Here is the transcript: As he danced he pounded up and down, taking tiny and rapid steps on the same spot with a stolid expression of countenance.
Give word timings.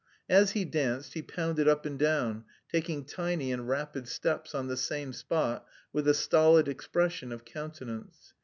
As 0.29 0.53
he 0.53 0.65
danced 0.65 1.13
he 1.13 1.21
pounded 1.21 1.67
up 1.67 1.85
and 1.85 1.99
down, 1.99 2.45
taking 2.71 3.05
tiny 3.05 3.51
and 3.51 3.69
rapid 3.69 4.07
steps 4.07 4.55
on 4.55 4.67
the 4.67 4.75
same 4.75 5.13
spot 5.13 5.67
with 5.93 6.07
a 6.07 6.15
stolid 6.15 6.67
expression 6.67 7.31
of 7.31 7.45
countenance. 7.45 8.33